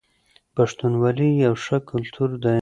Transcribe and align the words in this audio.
پښتونولي 0.55 1.29
يو 1.45 1.53
ښه 1.63 1.77
کلتور 1.91 2.29
دی. 2.43 2.57